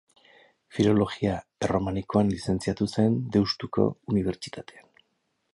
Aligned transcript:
Filologia 0.77 1.35
Erromanikoan 1.67 2.33
lizentziatu 2.37 2.89
zen 2.95 3.21
Deustuko 3.37 3.89
Unibertsitatean. 4.15 4.91